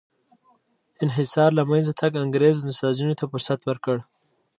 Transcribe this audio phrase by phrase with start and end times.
[1.03, 3.97] انحصار له منځه تګ انګرېز نساجانو ته فرصت ورکړ.